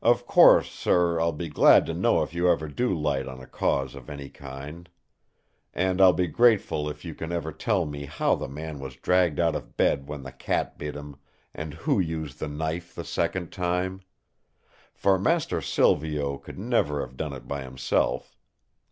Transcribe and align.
Of 0.00 0.26
course, 0.28 0.70
sir, 0.70 1.18
I'll 1.20 1.32
be 1.32 1.48
glad 1.48 1.86
to 1.86 1.92
know 1.92 2.22
if 2.22 2.32
you 2.32 2.48
ever 2.48 2.68
do 2.68 2.96
light 2.96 3.26
on 3.26 3.40
a 3.40 3.48
cause 3.48 3.96
of 3.96 4.08
any 4.08 4.28
kind. 4.28 4.88
And 5.74 6.00
I'll 6.00 6.12
be 6.12 6.28
grateful 6.28 6.88
if 6.88 7.04
you 7.04 7.16
can 7.16 7.32
ever 7.32 7.50
tell 7.50 7.84
me 7.84 8.04
how 8.04 8.36
the 8.36 8.46
man 8.46 8.78
was 8.78 8.94
dragged 8.94 9.40
out 9.40 9.56
of 9.56 9.76
bed 9.76 10.06
when 10.06 10.22
the 10.22 10.30
cat 10.30 10.78
bit 10.78 10.94
him, 10.94 11.16
and 11.52 11.74
who 11.74 11.98
used 11.98 12.38
the 12.38 12.46
knife 12.46 12.94
the 12.94 13.02
second 13.02 13.50
time. 13.50 14.02
For 14.94 15.18
master 15.18 15.60
Silvio 15.60 16.38
could 16.38 16.60
never 16.60 17.00
have 17.04 17.16
done 17.16 17.32
it 17.32 17.48
by 17.48 17.64
himself. 17.64 18.36